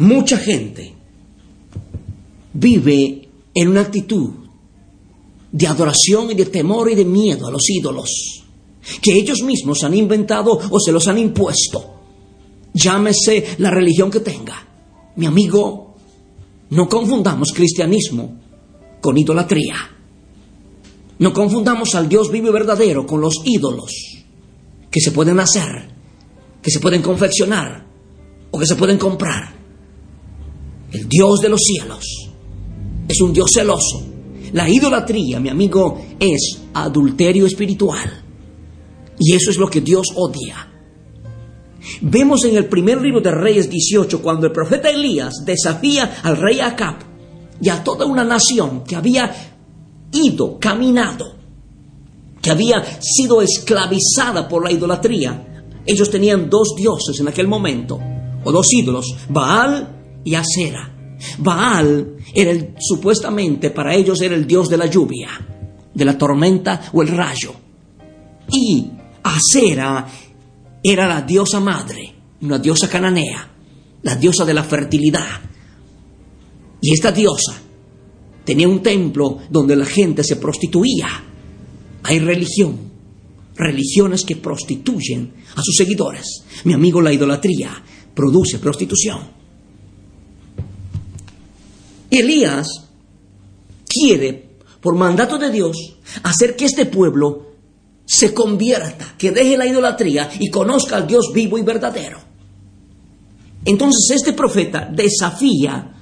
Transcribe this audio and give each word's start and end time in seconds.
Mucha 0.00 0.38
gente 0.38 0.94
vive 2.54 3.28
en 3.54 3.68
una 3.68 3.82
actitud 3.82 4.30
de 5.52 5.66
adoración 5.66 6.30
y 6.30 6.34
de 6.34 6.46
temor 6.46 6.90
y 6.90 6.94
de 6.94 7.04
miedo 7.04 7.46
a 7.46 7.50
los 7.50 7.68
ídolos 7.68 8.08
que 9.02 9.12
ellos 9.12 9.42
mismos 9.42 9.84
han 9.84 9.92
inventado 9.92 10.58
o 10.70 10.80
se 10.80 10.90
los 10.90 11.06
han 11.06 11.18
impuesto. 11.18 11.96
Llámese 12.72 13.56
la 13.58 13.70
religión 13.70 14.10
que 14.10 14.20
tenga. 14.20 14.66
Mi 15.16 15.26
amigo, 15.26 15.96
no 16.70 16.88
confundamos 16.88 17.52
cristianismo 17.52 18.40
con 19.02 19.18
idolatría. 19.18 19.76
No 21.18 21.34
confundamos 21.34 21.94
al 21.94 22.08
Dios 22.08 22.30
vivo 22.30 22.48
y 22.48 22.52
verdadero 22.52 23.06
con 23.06 23.20
los 23.20 23.34
ídolos 23.44 23.92
que 24.90 25.00
se 25.00 25.12
pueden 25.12 25.40
hacer, 25.40 25.90
que 26.62 26.70
se 26.70 26.80
pueden 26.80 27.02
confeccionar 27.02 27.86
o 28.50 28.58
que 28.58 28.66
se 28.66 28.76
pueden 28.76 28.96
comprar. 28.96 29.59
El 30.92 31.08
Dios 31.08 31.40
de 31.40 31.48
los 31.48 31.60
cielos 31.60 32.04
es 33.08 33.20
un 33.20 33.32
Dios 33.32 33.50
celoso. 33.52 34.02
La 34.52 34.68
idolatría, 34.68 35.38
mi 35.38 35.48
amigo, 35.48 36.00
es 36.18 36.60
adulterio 36.74 37.46
espiritual. 37.46 38.24
Y 39.18 39.34
eso 39.34 39.50
es 39.50 39.58
lo 39.58 39.68
que 39.68 39.80
Dios 39.80 40.08
odia. 40.16 40.68
Vemos 42.02 42.44
en 42.44 42.56
el 42.56 42.66
primer 42.66 43.00
libro 43.00 43.20
de 43.20 43.30
Reyes 43.30 43.70
18 43.70 44.20
cuando 44.20 44.46
el 44.46 44.52
profeta 44.52 44.90
Elías 44.90 45.44
desafía 45.44 46.20
al 46.22 46.36
rey 46.36 46.60
Acab 46.60 46.96
y 47.60 47.68
a 47.68 47.82
toda 47.82 48.06
una 48.06 48.24
nación 48.24 48.84
que 48.84 48.96
había 48.96 49.54
ido, 50.12 50.58
caminado, 50.58 51.34
que 52.40 52.50
había 52.50 52.82
sido 53.00 53.42
esclavizada 53.42 54.48
por 54.48 54.64
la 54.64 54.72
idolatría. 54.72 55.64
Ellos 55.86 56.10
tenían 56.10 56.50
dos 56.50 56.74
dioses 56.76 57.18
en 57.20 57.28
aquel 57.28 57.48
momento, 57.48 57.98
o 58.44 58.52
dos 58.52 58.66
ídolos, 58.72 59.06
Baal 59.28 59.99
y 60.24 60.34
Acera. 60.34 60.96
Baal 61.38 62.16
era 62.34 62.50
el, 62.50 62.74
supuestamente 62.78 63.70
para 63.70 63.94
ellos 63.94 64.20
era 64.22 64.34
el 64.34 64.46
dios 64.46 64.68
de 64.68 64.76
la 64.76 64.86
lluvia, 64.86 65.28
de 65.94 66.04
la 66.04 66.16
tormenta 66.16 66.90
o 66.92 67.02
el 67.02 67.08
rayo. 67.08 67.54
Y 68.52 68.86
Acera 69.22 70.06
era 70.82 71.06
la 71.06 71.22
diosa 71.22 71.60
madre, 71.60 72.14
una 72.40 72.58
diosa 72.58 72.88
cananea, 72.88 73.50
la 74.02 74.16
diosa 74.16 74.44
de 74.44 74.54
la 74.54 74.64
fertilidad. 74.64 75.40
Y 76.80 76.94
esta 76.94 77.12
diosa 77.12 77.60
tenía 78.44 78.68
un 78.68 78.82
templo 78.82 79.38
donde 79.50 79.76
la 79.76 79.84
gente 79.84 80.24
se 80.24 80.36
prostituía. 80.36 81.08
Hay 82.02 82.18
religión, 82.18 82.78
religiones 83.54 84.24
que 84.24 84.36
prostituyen 84.36 85.34
a 85.54 85.62
sus 85.62 85.76
seguidores. 85.76 86.44
Mi 86.64 86.72
amigo, 86.72 87.02
la 87.02 87.12
idolatría 87.12 87.70
produce 88.14 88.58
prostitución. 88.58 89.39
Elías 92.10 92.66
quiere, 93.86 94.50
por 94.80 94.96
mandato 94.96 95.38
de 95.38 95.50
Dios, 95.50 95.76
hacer 96.22 96.56
que 96.56 96.64
este 96.64 96.86
pueblo 96.86 97.50
se 98.06 98.34
convierta, 98.34 99.14
que 99.16 99.30
deje 99.30 99.56
la 99.56 99.66
idolatría 99.66 100.30
y 100.40 100.50
conozca 100.50 100.96
al 100.96 101.06
Dios 101.06 101.30
vivo 101.32 101.58
y 101.58 101.62
verdadero. 101.62 102.18
Entonces 103.64 104.16
este 104.16 104.32
profeta 104.32 104.90
desafía, 104.90 105.94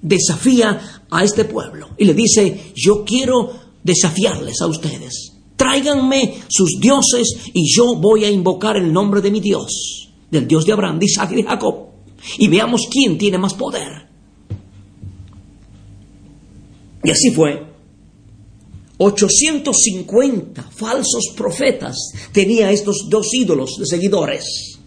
desafía 0.00 1.02
a 1.10 1.24
este 1.24 1.44
pueblo 1.44 1.90
y 1.98 2.04
le 2.04 2.14
dice, 2.14 2.72
yo 2.74 3.04
quiero 3.04 3.52
desafiarles 3.82 4.60
a 4.62 4.66
ustedes. 4.66 5.32
Tráiganme 5.56 6.38
sus 6.48 6.80
dioses 6.80 7.36
y 7.52 7.64
yo 7.76 7.96
voy 7.96 8.24
a 8.24 8.30
invocar 8.30 8.76
el 8.76 8.92
nombre 8.92 9.20
de 9.20 9.30
mi 9.30 9.40
Dios, 9.40 10.10
del 10.30 10.48
Dios 10.48 10.64
de 10.64 10.72
Abraham, 10.72 10.98
de 10.98 11.06
Isaac 11.06 11.30
y 11.32 11.36
de 11.36 11.44
Jacob, 11.44 11.88
y 12.38 12.48
veamos 12.48 12.88
quién 12.90 13.18
tiene 13.18 13.38
más 13.38 13.54
poder. 13.54 14.03
Y 17.04 17.10
así 17.10 17.30
fue. 17.30 17.74
850 18.96 20.62
falsos 20.70 21.34
profetas 21.36 21.96
tenía 22.32 22.70
estos 22.70 23.06
dos 23.08 23.32
ídolos 23.34 23.76
de 23.78 23.86
seguidores. 23.86 24.78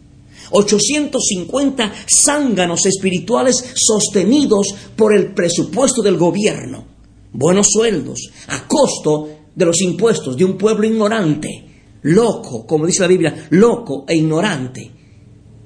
850 0.50 1.94
zánganos 2.25 2.85
espirituales 2.85 3.73
sostenidos 3.75 4.67
por 4.95 5.16
el 5.16 5.33
presupuesto 5.33 6.01
del 6.01 6.17
gobierno. 6.17 6.85
Buenos 7.33 7.67
sueldos, 7.69 8.31
a 8.47 8.66
costo 8.67 9.29
de 9.53 9.66
los 9.66 9.81
impuestos 9.81 10.38
de 10.38 10.45
un 10.45 10.57
pueblo 10.57 10.88
ignorante, 10.88 11.66
loco, 12.03 12.66
como 12.66 12.85
dice 12.85 13.01
la 13.01 13.07
Biblia, 13.07 13.47
loco 13.50 14.06
e 14.07 14.16
ignorante, 14.16 14.91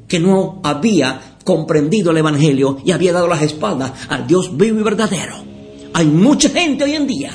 que 0.07 0.19
no 0.19 0.59
había 0.63 1.37
comprendido 1.45 2.11
el 2.11 2.17
Evangelio 2.17 2.79
y 2.83 2.91
había 2.91 3.13
dado 3.13 3.27
las 3.27 3.43
espaldas 3.43 3.93
al 4.09 4.25
Dios 4.25 4.57
vivo 4.57 4.79
y 4.79 4.83
verdadero. 4.83 5.50
Hay 5.93 6.05
mucha 6.07 6.49
gente 6.49 6.83
hoy 6.83 6.95
en 6.95 7.07
día 7.07 7.31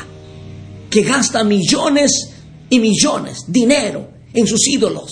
que 0.91 1.03
gasta 1.03 1.45
millones 1.45 2.11
y 2.71 2.81
millones, 2.81 3.45
dinero, 3.49 4.09
en 4.33 4.47
sus 4.47 4.67
ídolos. 4.69 5.11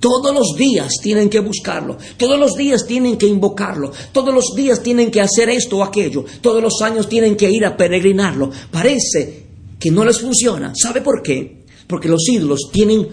Todos 0.00 0.32
los 0.32 0.54
días 0.56 0.92
tienen 1.02 1.28
que 1.28 1.40
buscarlo, 1.40 1.98
todos 2.16 2.38
los 2.38 2.54
días 2.54 2.86
tienen 2.86 3.18
que 3.18 3.26
invocarlo, 3.26 3.90
todos 4.12 4.32
los 4.32 4.54
días 4.54 4.80
tienen 4.80 5.10
que 5.10 5.20
hacer 5.20 5.50
esto 5.50 5.78
o 5.78 5.82
aquello, 5.82 6.24
todos 6.40 6.62
los 6.62 6.80
años 6.82 7.08
tienen 7.08 7.36
que 7.36 7.50
ir 7.50 7.66
a 7.66 7.76
peregrinarlo. 7.76 8.50
Parece 8.70 9.46
que 9.80 9.90
no 9.90 10.04
les 10.04 10.20
funciona. 10.20 10.72
¿Sabe 10.80 11.00
por 11.00 11.22
qué? 11.22 11.64
Porque 11.88 12.08
los 12.08 12.28
ídolos 12.28 12.70
tienen 12.72 13.08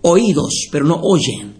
oídos, 0.00 0.68
pero 0.72 0.86
no 0.86 0.98
oyen. 1.02 1.54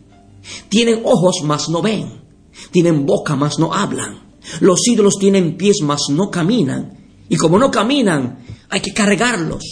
Tienen 0.70 1.02
ojos, 1.04 1.42
mas 1.44 1.68
no 1.68 1.82
ven. 1.82 2.22
Tienen 2.70 3.04
boca, 3.04 3.36
mas 3.36 3.58
no 3.58 3.74
hablan. 3.74 4.29
Los 4.60 4.80
ídolos 4.88 5.18
tienen 5.18 5.56
pies, 5.56 5.78
mas 5.82 6.00
no 6.10 6.30
caminan. 6.30 6.98
Y 7.28 7.36
como 7.36 7.58
no 7.58 7.70
caminan, 7.70 8.38
hay 8.68 8.80
que 8.80 8.92
cargarlos. 8.92 9.62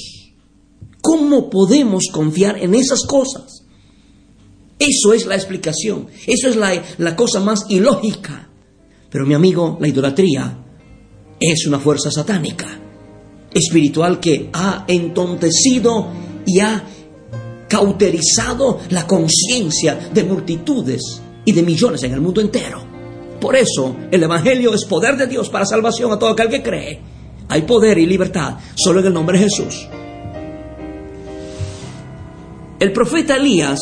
¿Cómo 1.00 1.50
podemos 1.50 2.05
confiar 2.12 2.59
en 2.59 2.75
esas 2.75 3.03
cosas? 3.06 3.65
Eso 4.78 5.12
es 5.12 5.27
la 5.27 5.34
explicación. 5.34 6.06
Eso 6.27 6.49
es 6.49 6.56
la, 6.56 6.83
la, 6.99 7.16
cosa 7.16 7.41
más 7.41 7.66
ilógica. 7.69 8.49
Pero 9.11 9.27
mi 9.27 9.34
amigo, 9.34 9.77
la 9.81 9.89
idolatría 9.89 10.59
es 11.41 11.66
una 11.66 11.78
fuerza 11.78 12.10
satánica, 12.10 12.66
espiritual 13.53 14.21
que 14.21 14.50
ha 14.53 14.84
entontecido 14.87 16.09
y 16.47 16.60
ha 16.60 16.84
cauterizado 17.69 18.81
la 18.91 19.06
conciencia 19.06 20.10
de 20.12 20.25
multitudes 20.25 21.21
y 21.45 21.53
de 21.53 21.62
millones 21.62 22.03
en 22.03 22.12
el 22.12 22.21
mundo 22.21 22.41
entero. 22.41 22.88
Por 23.41 23.54
eso 23.54 23.97
el 24.10 24.22
Evangelio 24.22 24.75
es 24.75 24.84
poder 24.84 25.16
de 25.16 25.26
Dios 25.26 25.49
para 25.49 25.65
salvación 25.65 26.12
a 26.12 26.19
todo 26.19 26.31
aquel 26.31 26.49
que 26.49 26.62
cree. 26.62 27.00
Hay 27.49 27.62
poder 27.62 27.99
y 27.99 28.06
libertad 28.06 28.54
solo 28.75 29.00
en 29.00 29.06
el 29.06 29.15
nombre 29.15 29.38
de 29.38 29.44
Jesús. 29.44 29.88
El 32.80 32.92
profeta 32.92 33.36
Elías 33.36 33.80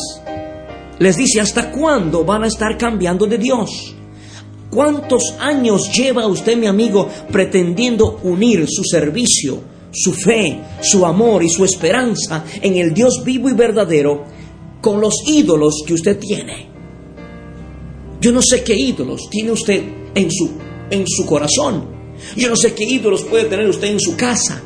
les 0.99 1.17
dice, 1.17 1.41
¿hasta 1.41 1.71
cuándo 1.71 2.23
van 2.23 2.43
a 2.43 2.47
estar 2.47 2.77
cambiando 2.77 3.25
de 3.25 3.37
Dios? 3.37 3.95
¿Cuántos 4.69 5.35
años 5.39 5.91
lleva 5.91 6.27
usted, 6.27 6.57
mi 6.57 6.67
amigo, 6.67 7.07
pretendiendo 7.31 8.19
unir 8.23 8.65
su 8.67 8.83
servicio, 8.83 9.61
su 9.91 10.13
fe, 10.13 10.59
su 10.81 11.05
amor 11.05 11.43
y 11.43 11.49
su 11.49 11.63
esperanza 11.63 12.43
en 12.61 12.75
el 12.75 12.93
Dios 12.93 13.23
vivo 13.23 13.49
y 13.49 13.53
verdadero 13.53 14.25
con 14.81 14.99
los 14.99 15.15
ídolos 15.25 15.83
que 15.85 15.93
usted 15.93 16.19
tiene? 16.19 16.76
Yo 18.27 18.33
no 18.33 18.41
sé 18.41 18.61
qué 18.61 18.75
ídolos 18.75 19.29
tiene 19.29 19.53
usted 19.53 19.81
en 20.13 20.29
su, 20.29 20.49
en 20.89 21.05
su 21.07 21.25
corazón. 21.25 21.87
Yo 22.35 22.49
no 22.49 22.57
sé 22.57 22.73
qué 22.73 22.83
ídolos 22.83 23.23
puede 23.23 23.45
tener 23.45 23.69
usted 23.69 23.87
en 23.87 24.01
su 24.01 24.17
casa. 24.17 24.61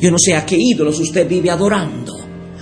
Yo 0.00 0.10
no 0.10 0.16
sé 0.18 0.34
a 0.34 0.46
qué 0.46 0.56
ídolos 0.58 0.98
usted 0.98 1.28
vive 1.28 1.50
adorando. 1.50 2.16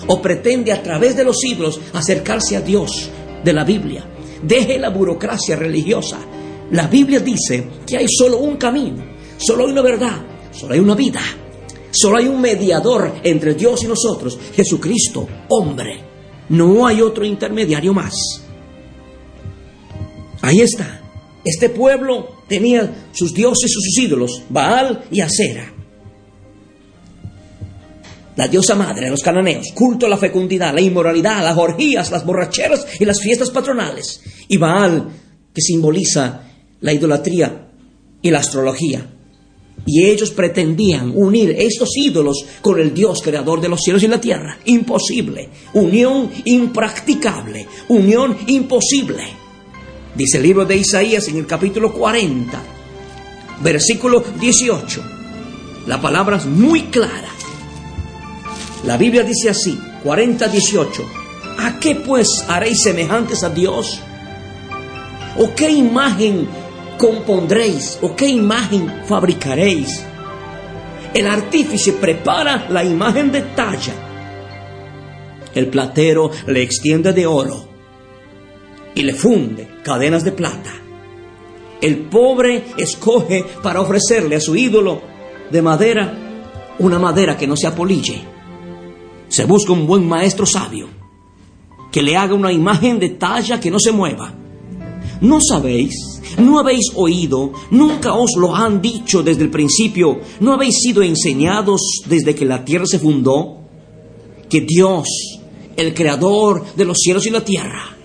O 0.09 0.21
pretende 0.21 0.73
a 0.73 0.83
través 0.83 1.17
de 1.17 1.23
los 1.23 1.37
ídolos 1.45 1.79
acercarse 1.93 2.57
a 2.57 2.63
Dios 2.63 3.09
de 3.45 3.53
la 3.53 3.63
Biblia. 3.63 4.05
Deje 4.43 4.77
la 4.81 4.91
burocracia 4.91 5.55
religiosa. 5.55 6.19
La 6.73 6.89
Biblia 6.89 7.21
dice 7.21 7.69
que 7.87 7.99
hay 7.99 8.09
solo 8.09 8.39
un 8.39 8.57
camino, 8.57 9.05
solo 9.37 9.67
hay 9.67 9.71
una 9.71 9.83
verdad, 9.83 10.21
solo 10.51 10.75
hay 10.75 10.81
una 10.81 10.97
vida. 10.97 11.21
Solo 11.93 12.17
hay 12.17 12.27
un 12.27 12.41
mediador 12.41 13.21
entre 13.23 13.55
Dios 13.55 13.85
y 13.85 13.87
nosotros, 13.87 14.37
Jesucristo, 14.53 15.29
hombre. 15.49 16.01
No 16.49 16.89
hay 16.89 17.03
otro 17.03 17.25
intermediario 17.25 17.95
más. 17.95 18.50
Ahí 20.43 20.61
está. 20.61 21.01
Este 21.45 21.71
pueblo 21.71 22.43
tenía 22.49 23.09
sus 23.13 23.33
dioses 23.33 23.73
sus 23.73 23.99
ídolos, 23.99 24.43
Baal 24.49 25.05
y 25.11 25.21
Acera. 25.21 25.73
La 28.37 28.49
diosa 28.49 28.75
madre 28.75 29.05
de 29.05 29.11
los 29.11 29.23
cananeos, 29.23 29.69
culto 29.75 30.07
a 30.07 30.09
la 30.09 30.17
fecundidad, 30.17 30.73
la 30.73 30.81
inmoralidad, 30.81 31.43
las 31.43 31.59
orgías, 31.59 32.11
las 32.11 32.25
borracheras 32.25 32.87
y 32.99 33.05
las 33.05 33.21
fiestas 33.21 33.51
patronales. 33.51 34.21
Y 34.49 34.57
Baal, 34.57 35.09
que 35.53 35.61
simboliza 35.61 36.43
la 36.81 36.93
idolatría 36.93 37.69
y 38.23 38.31
la 38.31 38.39
astrología. 38.39 39.07
Y 39.87 40.05
ellos 40.05 40.31
pretendían 40.31 41.13
unir 41.15 41.55
estos 41.59 41.97
ídolos 41.97 42.45
con 42.61 42.79
el 42.79 42.93
Dios 42.95 43.23
creador 43.23 43.61
de 43.61 43.69
los 43.69 43.81
cielos 43.81 44.03
y 44.03 44.09
la 44.09 44.21
tierra. 44.21 44.59
Imposible. 44.67 45.49
Unión 45.75 46.31
impracticable. 46.45 47.67
Unión 47.89 48.37
imposible. 48.47 49.40
Dice 50.15 50.39
el 50.39 50.43
libro 50.43 50.65
de 50.65 50.77
Isaías 50.77 51.29
en 51.29 51.39
el 51.39 51.47
capítulo 51.47 51.93
40, 51.93 52.61
versículo 53.63 54.25
18. 54.41 55.03
La 55.87 56.01
palabra 56.01 56.37
es 56.37 56.47
muy 56.47 56.83
clara. 56.85 57.29
La 58.85 58.97
Biblia 58.97 59.23
dice 59.23 59.51
así, 59.51 59.79
40, 60.03 60.49
18. 60.49 61.05
¿A 61.59 61.79
qué 61.79 61.97
pues 61.97 62.45
haréis 62.49 62.83
semejantes 62.83 63.43
a 63.45 63.51
Dios? 63.51 64.01
¿O 65.39 65.55
qué 65.55 65.71
imagen 65.71 66.49
compondréis 67.01 67.99
o 68.03 68.15
qué 68.15 68.29
imagen 68.29 69.03
fabricaréis. 69.07 70.05
El 71.15 71.27
artífice 71.27 71.95
prepara 71.95 72.67
la 72.69 72.85
imagen 72.85 73.33
de 73.33 73.41
talla. 73.41 73.95
El 75.55 75.69
platero 75.69 76.31
le 76.47 76.63
extiende 76.63 77.13
de 77.15 77.27
oro 77.27 77.67
y 78.95 79.03
le 79.03 79.15
funde 79.15 79.67
cadenas 79.85 80.25
de 80.25 80.33
plata. 80.33 80.71
El 81.81 81.99
pobre 81.99 82.65
escoge 82.77 83.45
para 83.63 83.81
ofrecerle 83.81 84.37
a 84.37 84.41
su 84.41 84.55
ídolo 84.55 85.01
de 85.51 85.63
madera 85.63 86.17
una 86.79 86.99
madera 86.99 87.37
que 87.37 87.47
no 87.47 87.57
se 87.57 87.67
apolille. 87.67 88.23
Se 89.29 89.45
busca 89.45 89.73
un 89.73 89.87
buen 89.87 90.07
maestro 90.07 90.47
sabio 90.47 90.89
que 91.91 92.03
le 92.03 92.17
haga 92.17 92.35
una 92.35 92.53
imagen 92.53 92.99
de 92.99 93.11
talla 93.11 93.59
que 93.59 93.71
no 93.71 93.79
se 93.79 93.93
mueva. 93.93 94.35
¿No 95.21 95.41
sabéis 95.41 96.11
¿No 96.39 96.59
habéis 96.59 96.93
oído? 96.95 97.53
¿Nunca 97.71 98.15
os 98.15 98.31
lo 98.37 98.55
han 98.55 98.81
dicho 98.81 99.23
desde 99.23 99.43
el 99.43 99.51
principio? 99.51 100.21
¿No 100.41 100.53
habéis 100.53 100.81
sido 100.81 101.03
enseñados 101.03 101.81
desde 102.07 102.35
que 102.35 102.45
la 102.45 102.65
tierra 102.65 102.87
se 102.87 102.99
fundó? 102.99 103.59
Que 104.49 104.61
Dios, 104.63 105.07
el 105.77 105.95
creador 105.95 106.65
de 106.75 106.85
los 106.85 106.99
cielos 106.99 107.27
y 107.27 107.31
la 107.31 107.45
tierra, 107.45 107.97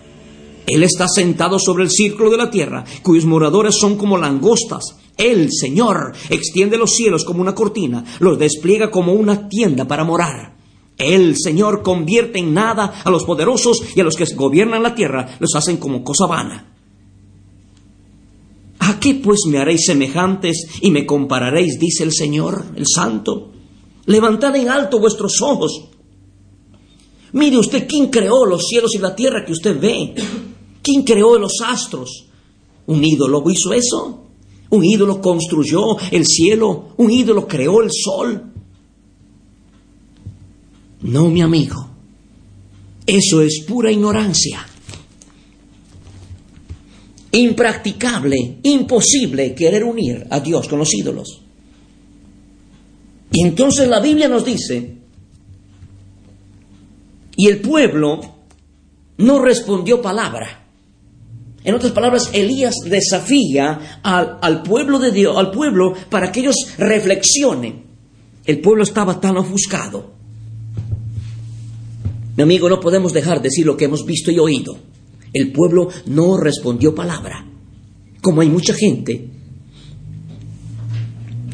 Él 0.67 0.83
está 0.83 1.07
sentado 1.07 1.59
sobre 1.59 1.83
el 1.83 1.91
círculo 1.91 2.29
de 2.29 2.37
la 2.37 2.49
tierra, 2.49 2.83
cuyos 3.03 3.25
moradores 3.25 3.75
son 3.75 3.97
como 3.97 4.17
langostas. 4.17 4.95
Él, 5.17 5.49
Señor, 5.51 6.13
extiende 6.29 6.77
los 6.77 6.95
cielos 6.95 7.23
como 7.23 7.41
una 7.41 7.55
cortina, 7.55 8.03
los 8.19 8.37
despliega 8.37 8.91
como 8.91 9.13
una 9.13 9.47
tienda 9.47 9.87
para 9.87 10.03
morar. 10.03 10.55
Él, 10.97 11.35
Señor, 11.37 11.83
convierte 11.83 12.39
en 12.39 12.53
nada 12.53 13.01
a 13.03 13.09
los 13.09 13.25
poderosos 13.25 13.81
y 13.95 14.01
a 14.01 14.03
los 14.03 14.15
que 14.15 14.25
gobiernan 14.33 14.83
la 14.83 14.95
tierra 14.95 15.37
los 15.39 15.53
hacen 15.55 15.77
como 15.77 16.03
cosa 16.03 16.25
vana. 16.25 16.71
¿A 18.79 18.99
qué 18.99 19.15
pues 19.15 19.41
me 19.47 19.57
haréis 19.57 19.85
semejantes 19.85 20.67
y 20.81 20.91
me 20.91 21.05
compararéis, 21.05 21.79
dice 21.79 22.03
el 22.03 22.13
Señor, 22.13 22.65
el 22.75 22.85
Santo? 22.87 23.51
Levantad 24.05 24.55
en 24.55 24.69
alto 24.69 24.99
vuestros 24.99 25.41
ojos. 25.41 25.89
Mire 27.33 27.57
usted 27.57 27.87
quién 27.87 28.07
creó 28.07 28.45
los 28.45 28.63
cielos 28.67 28.93
y 28.95 28.99
la 28.99 29.15
tierra 29.15 29.43
que 29.45 29.51
usted 29.51 29.79
ve. 29.79 30.15
¿Quién 30.85 31.01
creó 31.01 31.39
los 31.39 31.53
astros? 31.65 32.27
¿Un 32.85 33.03
ídolo 33.03 33.43
hizo 33.49 33.73
eso? 33.73 34.27
¿Un 34.69 34.85
ídolo 34.85 35.19
construyó 35.19 35.97
el 36.11 36.27
cielo? 36.27 36.89
¿Un 36.97 37.09
ídolo 37.09 37.47
creó 37.47 37.81
el 37.81 37.89
sol? 37.91 38.53
No, 41.01 41.29
mi 41.29 41.41
amigo. 41.41 41.89
Eso 43.07 43.41
es 43.41 43.63
pura 43.67 43.91
ignorancia 43.91 44.63
impracticable, 47.31 48.59
imposible 48.63 49.53
querer 49.53 49.83
unir 49.83 50.25
a 50.29 50.39
Dios 50.39 50.67
con 50.69 50.79
los 50.79 50.93
ídolos. 50.93 51.41
Y 53.31 53.41
entonces 53.41 53.89
la 53.89 53.99
Biblia 53.99 54.29
nos 54.29 54.45
dice, 54.45 54.97
y 57.35 57.47
el 57.47 57.59
pueblo 57.59 58.21
no 59.17 59.39
respondió 59.39 60.01
palabra. 60.01 60.64
En 61.65 61.73
otras 61.73 61.93
palabras, 61.93 62.29
Elías 62.31 62.75
desafía 62.85 63.99
al, 64.03 64.37
al, 64.39 64.61
pueblo 64.61 64.99
de 64.99 65.11
Dios, 65.11 65.35
al 65.35 65.49
pueblo, 65.49 65.95
para 66.11 66.31
que 66.31 66.41
ellos 66.41 66.55
reflexionen. 66.77 67.83
El 68.45 68.61
pueblo 68.61 68.83
estaba 68.83 69.19
tan 69.19 69.35
ofuscado. 69.37 70.13
Mi 72.37 72.43
amigo, 72.43 72.69
no 72.69 72.79
podemos 72.79 73.13
dejar 73.13 73.37
de 73.37 73.45
decir 73.45 73.65
lo 73.65 73.75
que 73.75 73.85
hemos 73.85 74.05
visto 74.05 74.29
y 74.29 74.37
oído. 74.37 74.77
El 75.33 75.51
pueblo 75.51 75.89
no 76.05 76.37
respondió 76.37 76.93
palabra. 76.93 77.45
Como 78.21 78.41
hay 78.41 78.49
mucha 78.49 78.73
gente 78.75 79.29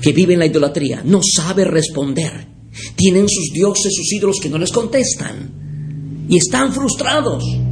que 0.02 0.12
vive 0.12 0.34
en 0.34 0.40
la 0.40 0.46
idolatría, 0.46 1.04
no 1.06 1.22
sabe 1.24 1.64
responder. 1.64 2.48
Tienen 2.96 3.30
sus 3.30 3.52
dioses, 3.54 3.94
sus 3.96 4.12
ídolos 4.12 4.40
que 4.42 4.50
no 4.50 4.58
les 4.58 4.72
contestan. 4.72 6.28
Y 6.28 6.38
están 6.38 6.74
frustrados. 6.74 7.71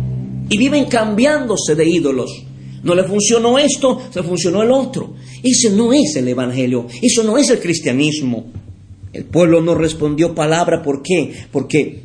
Y 0.50 0.57
viven 0.57 0.86
cambiándose 0.86 1.75
de 1.75 1.88
ídolos. 1.88 2.44
No 2.84 2.96
le 2.96 3.04
funcionó 3.04 3.60
esto, 3.60 4.01
se 4.12 4.24
funcionó 4.24 4.63
el 4.63 4.72
otro. 4.72 5.16
Ese 5.44 5.69
no 5.69 5.94
es 5.94 6.16
el 6.16 6.28
Evangelio, 6.28 6.88
eso 7.01 7.24
no 7.24 7.38
es 7.38 7.50
el 7.50 7.60
cristianismo. 7.60 8.46
El 9.12 9.25
pueblo 9.25 9.62
no 9.62 9.75
respondió 9.75 10.36
palabra, 10.36 10.81
¿por 10.81 11.01
qué? 11.01 11.34
Porque 11.51 12.04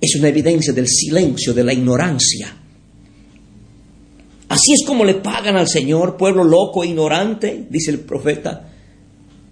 es 0.00 0.16
una 0.16 0.28
evidencia 0.28 0.72
del 0.72 0.88
silencio, 0.88 1.54
de 1.54 1.64
la 1.64 1.72
ignorancia. 1.72 2.56
Así 4.48 4.72
es 4.72 4.84
como 4.84 5.04
le 5.04 5.14
pagan 5.14 5.56
al 5.56 5.68
Señor, 5.68 6.16
pueblo 6.16 6.44
loco 6.44 6.84
ignorante, 6.84 7.66
dice 7.70 7.90
el 7.90 8.00
profeta. 8.00 8.68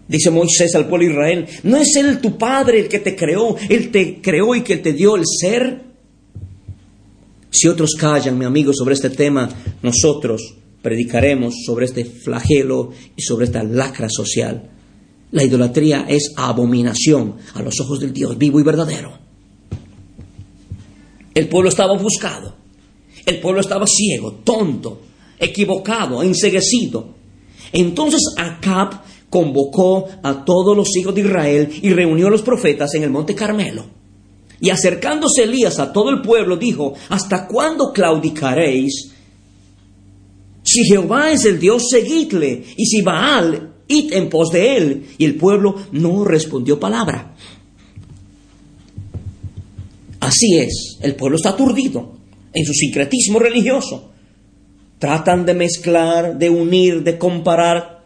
Dice 0.09 0.31
Moisés 0.31 0.75
al 0.75 0.89
pueblo 0.89 1.07
de 1.07 1.13
Israel, 1.13 1.47
¿no 1.63 1.77
es 1.77 1.95
Él 1.97 2.21
tu 2.21 2.37
Padre 2.37 2.81
el 2.81 2.89
que 2.89 2.99
te 2.99 3.15
creó? 3.15 3.57
Él 3.69 3.91
te 3.93 4.21
creó 4.21 4.57
y 4.57 4.63
que 4.63 4.79
te 4.79 4.93
dio 4.93 5.15
el 5.15 5.23
ser. 5.25 5.90
Si 7.51 7.69
otros 7.69 7.95
callan, 7.99 8.39
mi 8.39 8.45
amigo, 8.45 8.73
sobre 8.73 8.95
este 8.95 9.11
tema, 9.11 9.49
nosotros 9.83 10.55
predicaremos 10.83 11.55
sobre 11.67 11.87
este 11.87 12.05
flagelo 12.05 12.91
y 13.17 13.23
sobre 13.23 13.47
esta 13.47 13.63
lacra 13.63 14.09
social. 14.09 14.71
La 15.33 15.45
idolatría 15.45 16.07
es 16.09 16.33
abominación 16.37 17.37
a 17.55 17.63
los 17.63 17.79
ojos 17.81 18.01
del 18.01 18.13
Dios 18.13 18.37
vivo 18.39 18.61
y 18.61 18.63
verdadero. 18.63 19.19
El 21.35 21.49
pueblo 21.49 21.69
estaba 21.69 21.97
buscado. 21.97 22.57
El 23.27 23.41
pueblo 23.41 23.61
estaba 23.61 23.87
ciego, 23.87 24.41
tonto, 24.45 25.01
equivocado, 25.39 26.23
enseguecido. 26.23 27.15
Entonces 27.73 28.21
Acab 28.37 29.03
convocó 29.29 30.09
a 30.23 30.45
todos 30.45 30.77
los 30.77 30.97
hijos 30.97 31.15
de 31.15 31.21
Israel 31.21 31.69
y 31.83 31.91
reunió 31.91 32.27
a 32.27 32.31
los 32.31 32.43
profetas 32.43 32.95
en 32.95 33.05
el 33.05 33.11
monte 33.11 33.35
Carmelo. 33.35 34.00
Y 34.61 34.71
acercándose 34.71 35.45
Elías 35.45 35.79
a 35.79 35.93
todo 35.93 36.11
el 36.11 36.21
pueblo, 36.21 36.57
dijo, 36.57 36.95
¿hasta 37.09 37.47
cuándo 37.47 37.93
claudicaréis? 37.93 39.11
Si 40.63 40.85
Jehová 40.85 41.33
es 41.33 41.45
el 41.47 41.59
Dios, 41.59 41.85
seguidle, 41.91 42.65
y 42.77 42.85
si 42.85 43.01
Baal, 43.03 43.73
id 43.89 44.13
en 44.13 44.29
pos 44.29 44.51
de 44.51 44.77
él. 44.77 45.07
Y 45.19 45.25
el 45.25 45.37
pueblo 45.37 45.75
no 45.93 46.25
respondió 46.25 46.79
palabra. 46.79 47.35
Así 50.21 50.59
es, 50.59 50.99
el 51.01 51.17
pueblo 51.17 51.37
está 51.37 51.51
aturdido 51.51 52.13
en 52.53 52.65
su 52.65 52.73
sincretismo 52.73 53.39
religioso. 53.39 54.11
Tratan 54.99 55.47
de 55.47 55.55
mezclar, 55.55 56.39
de 56.39 56.51
unir, 56.51 57.03
de 57.03 57.17
comparar 57.17 58.05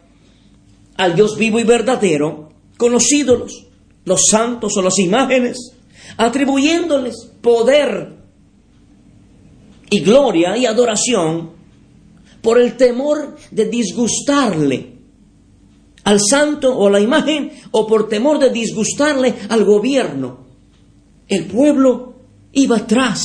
al 0.96 1.16
Dios 1.16 1.36
vivo 1.36 1.58
y 1.58 1.64
verdadero 1.64 2.50
con 2.76 2.92
los 2.92 3.12
ídolos, 3.12 3.66
los 4.04 4.28
santos 4.30 4.76
o 4.76 4.82
las 4.82 4.98
imágenes, 4.98 5.72
atribuyéndoles 6.16 7.30
poder 7.40 8.16
y 9.90 10.00
gloria 10.00 10.56
y 10.56 10.66
adoración 10.66 11.52
por 12.42 12.60
el 12.60 12.76
temor 12.76 13.36
de 13.50 13.66
disgustarle 13.66 14.94
al 16.04 16.20
santo 16.20 16.76
o 16.76 16.86
a 16.88 16.90
la 16.90 17.00
imagen 17.00 17.50
o 17.70 17.86
por 17.86 18.08
temor 18.08 18.38
de 18.38 18.50
disgustarle 18.50 19.34
al 19.48 19.64
gobierno. 19.64 20.44
El 21.26 21.46
pueblo 21.46 22.14
iba 22.52 22.76
atrás 22.76 23.24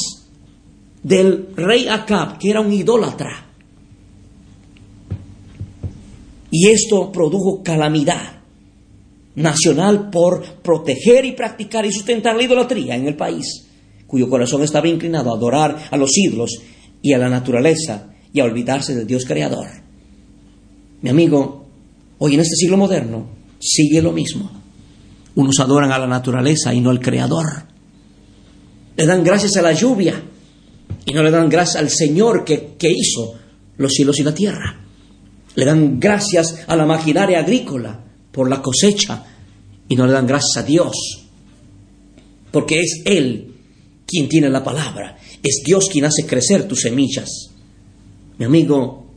del 1.03 1.50
rey 1.55 1.88
Acab, 1.88 2.38
que 2.38 2.50
era 2.50 2.62
un 2.62 2.71
idólatra. 2.71 3.45
Y 6.51 6.69
esto 6.69 7.12
produjo 7.12 7.62
calamidad. 7.63 8.38
Nacional 9.39 10.10
por 10.10 10.43
proteger 10.62 11.25
y 11.25 11.31
practicar 11.31 11.86
y 11.86 11.91
sustentar 11.91 12.36
la 12.36 12.43
idolatría 12.43 12.96
en 12.96 13.08
el 13.08 13.15
país, 13.15 13.65
cuyo 14.05 14.29
corazón 14.29 14.63
estaba 14.63 14.88
inclinado 14.88 15.31
a 15.31 15.36
adorar 15.36 15.88
a 15.89 15.98
los 15.98 16.15
ídolos 16.17 16.62
y 17.01 17.13
a 17.13 17.17
la 17.17 17.29
naturaleza 17.29 18.10
y 18.34 18.39
a 18.39 18.43
olvidarse 18.43 18.96
del 18.96 19.08
Dios 19.08 19.25
creador. 19.25 19.67
Mi 21.01 21.10
amigo, 21.10 21.65
hoy 22.17 22.34
en 22.34 22.41
este 22.41 22.55
siglo 22.55 22.77
moderno 22.77 23.27
sigue 23.60 24.01
lo 24.01 24.12
mismo. 24.12 24.51
Unos 25.36 25.60
adoran 25.60 25.91
a 25.91 26.00
la 26.00 26.08
naturaleza 26.08 26.74
y 26.74 26.81
no 26.81 26.89
al 26.89 27.00
creador. 27.00 27.46
Le 28.98 29.05
dan 29.05 29.24
gracias 29.24 29.55
a 29.55 29.62
la 29.62 29.72
lluvia 29.72 30.22
y 31.05 31.13
no 31.13 31.24
le 31.24 31.31
dan 31.31 31.48
gracias 31.48 31.77
al 31.77 31.89
Señor 31.89 32.43
que, 32.43 32.75
que 32.77 32.91
hizo 32.91 33.36
los 33.77 33.93
cielos 33.93 34.19
y 34.19 34.24
la 34.24 34.34
tierra. 34.34 34.81
Le 35.55 35.63
dan 35.63 35.98
gracias 36.00 36.65
a 36.67 36.75
la 36.75 36.86
maquinaria 36.86 37.39
agrícola 37.39 38.09
por 38.31 38.50
la 38.50 38.62
cosecha 38.62 39.25
y 39.88 39.95
no 39.95 40.05
le 40.05 40.13
dan 40.13 40.27
gracias 40.27 40.63
a 40.63 40.63
Dios, 40.63 40.93
porque 42.51 42.79
es 42.79 43.01
Él 43.05 43.53
quien 44.05 44.29
tiene 44.29 44.50
la 44.50 44.63
palabra, 44.63 45.17
es 45.43 45.62
Dios 45.65 45.88
quien 45.91 46.05
hace 46.05 46.25
crecer 46.25 46.67
tus 46.67 46.81
semillas. 46.81 47.29
Mi 48.38 48.45
amigo, 48.45 49.07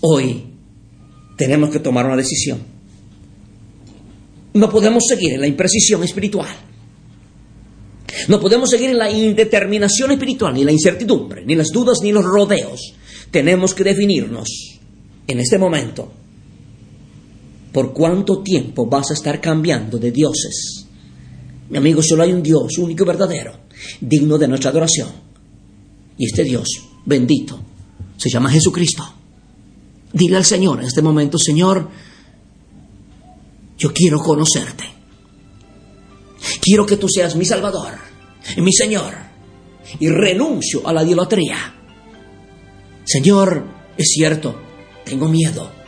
hoy 0.00 0.44
tenemos 1.36 1.70
que 1.70 1.78
tomar 1.78 2.06
una 2.06 2.16
decisión. 2.16 2.60
No 4.54 4.68
podemos 4.68 5.04
seguir 5.08 5.34
en 5.34 5.40
la 5.40 5.46
imprecisión 5.46 6.02
espiritual. 6.04 6.54
No 8.28 8.38
podemos 8.40 8.70
seguir 8.70 8.90
en 8.90 8.98
la 8.98 9.10
indeterminación 9.10 10.12
espiritual, 10.12 10.54
ni 10.54 10.64
la 10.64 10.72
incertidumbre, 10.72 11.44
ni 11.44 11.54
las 11.54 11.68
dudas, 11.68 11.98
ni 12.02 12.12
los 12.12 12.24
rodeos. 12.24 12.94
Tenemos 13.30 13.74
que 13.74 13.84
definirnos 13.84 14.48
en 15.26 15.40
este 15.40 15.58
momento 15.58 16.12
¿Por 17.72 17.92
cuánto 17.94 18.42
tiempo 18.42 18.86
vas 18.86 19.10
a 19.10 19.14
estar 19.14 19.40
cambiando 19.40 19.98
de 19.98 20.10
dioses? 20.10 20.86
Mi 21.70 21.78
amigo, 21.78 22.02
solo 22.02 22.22
hay 22.22 22.32
un 22.32 22.42
Dios 22.42 22.76
único 22.78 23.02
y 23.02 23.06
verdadero, 23.06 23.52
digno 24.00 24.36
de 24.36 24.46
nuestra 24.46 24.70
adoración. 24.70 25.08
Y 26.18 26.26
este 26.26 26.44
Dios 26.44 26.68
bendito 27.06 27.58
se 28.16 28.28
llama 28.28 28.50
Jesucristo. 28.50 29.02
Dile 30.12 30.36
al 30.36 30.44
Señor 30.44 30.80
en 30.80 30.86
este 30.86 31.00
momento, 31.00 31.38
Señor, 31.38 31.88
yo 33.78 33.92
quiero 33.94 34.18
conocerte. 34.18 34.84
Quiero 36.60 36.84
que 36.84 36.98
tú 36.98 37.08
seas 37.08 37.34
mi 37.36 37.46
Salvador, 37.46 37.94
mi 38.58 38.72
Señor, 38.72 39.14
y 39.98 40.08
renuncio 40.10 40.86
a 40.86 40.92
la 40.92 41.02
idolatría. 41.02 41.56
Señor, 43.04 43.64
es 43.96 44.08
cierto, 44.08 44.54
tengo 45.04 45.28
miedo 45.28 45.81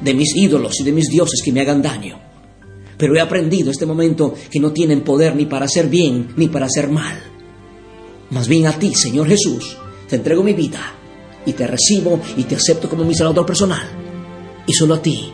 de 0.00 0.14
mis 0.14 0.34
ídolos 0.36 0.80
y 0.80 0.84
de 0.84 0.92
mis 0.92 1.08
dioses 1.08 1.40
que 1.44 1.52
me 1.52 1.60
hagan 1.60 1.82
daño. 1.82 2.18
Pero 2.96 3.14
he 3.16 3.20
aprendido 3.20 3.70
este 3.70 3.86
momento 3.86 4.34
que 4.50 4.60
no 4.60 4.72
tienen 4.72 5.02
poder 5.02 5.36
ni 5.36 5.46
para 5.46 5.66
hacer 5.66 5.88
bien 5.88 6.32
ni 6.36 6.48
para 6.48 6.66
hacer 6.66 6.88
mal. 6.88 7.16
Más 8.30 8.48
bien 8.48 8.66
a 8.66 8.72
ti, 8.72 8.94
Señor 8.94 9.28
Jesús, 9.28 9.76
te 10.08 10.16
entrego 10.16 10.42
mi 10.42 10.52
vida 10.52 10.80
y 11.46 11.52
te 11.52 11.66
recibo 11.66 12.20
y 12.36 12.44
te 12.44 12.56
acepto 12.56 12.88
como 12.88 13.04
mi 13.04 13.14
salvador 13.14 13.46
personal. 13.46 13.86
Y 14.66 14.72
solo 14.72 14.94
a 14.94 15.02
ti, 15.02 15.32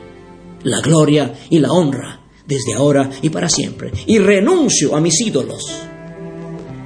la 0.63 0.81
gloria 0.81 1.35
y 1.51 1.59
la 1.59 1.73
honra 1.73 2.21
desde 2.47 2.75
ahora 2.75 3.11
y 3.23 3.31
para 3.31 3.49
siempre. 3.49 3.93
Y 4.07 4.19
renuncio 4.19 4.95
a 4.95 5.01
mis 5.01 5.21
ídolos. 5.21 5.65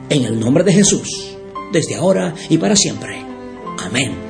En 0.08 0.24
el 0.24 0.38
nombre 0.38 0.64
de 0.64 0.72
Jesús, 0.72 1.36
desde 1.72 1.96
ahora 1.96 2.34
y 2.48 2.56
para 2.56 2.76
siempre. 2.76 3.22
Amén. 3.78 4.27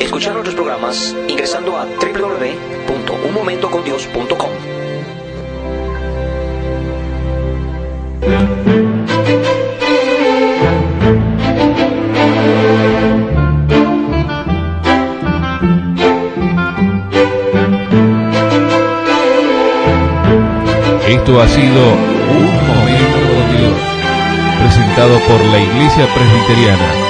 Escuchar 0.00 0.32
nuestros 0.32 0.54
programas 0.54 1.14
ingresando 1.28 1.76
a 1.76 1.84
www.unmomentocondios.com. 1.84 4.50
Esto 21.06 21.40
ha 21.40 21.48
sido 21.48 21.92
Un 22.30 22.66
Momento 22.66 23.18
con 23.34 23.56
Dios, 23.56 23.78
presentado 24.60 25.20
por 25.28 25.40
la 25.44 25.58
Iglesia 25.60 26.06
Presbiteriana 26.14 27.09